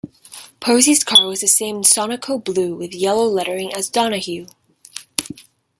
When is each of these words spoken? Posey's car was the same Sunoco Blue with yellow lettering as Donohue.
Posey's 0.59 1.03
car 1.03 1.27
was 1.27 1.41
the 1.41 1.47
same 1.47 1.83
Sunoco 1.83 2.43
Blue 2.43 2.75
with 2.75 2.95
yellow 2.95 3.27
lettering 3.27 3.71
as 3.71 3.87
Donohue. 3.87 4.47